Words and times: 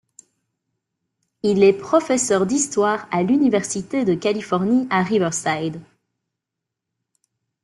Il 1.43 1.61
est 1.61 1.73
professeur 1.73 2.47
d'histoire 2.47 3.07
à 3.11 3.21
l'Université 3.21 4.03
de 4.03 4.15
Californie 4.15 4.87
à 4.89 5.03
Riverside. 5.03 5.79